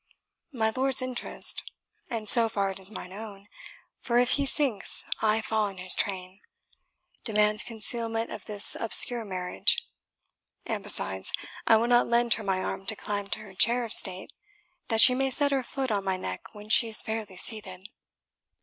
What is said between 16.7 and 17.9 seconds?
is fairly seated.